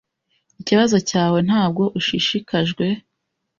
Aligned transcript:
Ikibazo 0.61 0.97
cyawe 1.09 1.39
ntabwo 1.47 1.83
ushishikajwe 1.99 2.85